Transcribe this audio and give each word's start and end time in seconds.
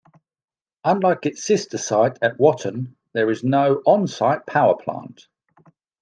Unlike 0.83 1.27
its 1.27 1.43
sister 1.43 1.77
site 1.77 2.17
at 2.23 2.39
Watten, 2.39 2.95
there 3.13 3.27
was 3.27 3.43
no 3.43 3.83
on-site 3.85 4.47
power 4.47 4.75
plant. 4.75 5.27